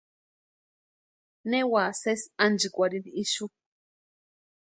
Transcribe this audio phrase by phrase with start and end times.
[1.49, 3.45] Ne úa sési ánchikwarhini ixu.